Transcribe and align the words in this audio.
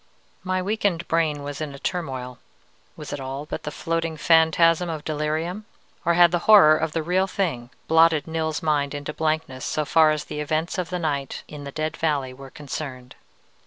"My 0.43 0.63
weakened 0.63 1.07
brain 1.07 1.43
was 1.43 1.61
in 1.61 1.75
a 1.75 1.77
turmoil. 1.77 2.39
Was 2.97 3.13
it 3.13 3.19
all 3.19 3.45
but 3.45 3.61
the 3.61 3.69
floating 3.69 4.17
phantasm 4.17 4.89
of 4.89 5.03
delirium? 5.03 5.65
Or 6.05 6.15
had 6.15 6.31
the 6.31 6.39
horror 6.49 6.75
of 6.75 6.93
the 6.93 7.03
real 7.03 7.27
thing 7.27 7.69
blotted 7.87 8.25
Nils's 8.25 8.63
mind 8.63 8.95
into 8.95 9.13
blankness 9.13 9.63
so 9.63 9.85
far 9.85 10.09
as 10.09 10.23
the 10.23 10.39
events 10.39 10.79
of 10.79 10.89
the 10.89 10.97
night 10.97 11.43
in 11.47 11.65
the 11.65 11.71
Dead 11.71 11.95
Valley 11.95 12.33
were 12.33 12.49
concerned? 12.49 13.13